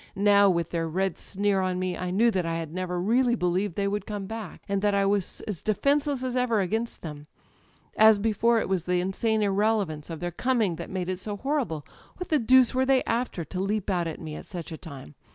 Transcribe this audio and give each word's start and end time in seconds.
Now, 0.15 0.49
with 0.49 0.71
their 0.71 0.87
red 0.89 1.19
sneer 1.19 1.61
on 1.61 1.77
me, 1.77 1.95
I 1.95 2.09
knew 2.09 2.31
that 2.31 2.43
I 2.43 2.55
had 2.55 2.73
never 2.73 2.99
really 2.99 3.35
believed 3.35 3.75
they 3.75 3.87
would 3.87 4.07
come 4.07 4.25
back, 4.25 4.63
and 4.67 4.81
that 4.81 4.95
I 4.95 5.05
was 5.05 5.41
as 5.41 5.61
defenceless 5.61 6.23
as 6.23 6.35
ever 6.35 6.59
against 6.59 7.03
them... 7.03 7.25
As 7.95 8.17
before, 8.17 8.59
it 8.59 8.67
was 8.67 8.85
the 8.85 8.99
insane 8.99 9.43
irrelevance 9.43 10.09
of 10.09 10.19
their 10.19 10.31
coming 10.31 10.77
that 10.77 10.89
made 10.89 11.07
it 11.07 11.19
so 11.19 11.37
horrible. 11.37 11.85
What 12.17 12.29
the 12.29 12.39
deuce 12.39 12.73
were 12.73 12.83
they 12.87 13.03
after, 13.03 13.45
to 13.45 13.59
leap 13.59 13.91
out 13.91 14.07
at 14.07 14.19
me 14.19 14.33
at 14.35 14.47
such 14.47 14.71
a 14.71 14.75
time? 14.77 15.13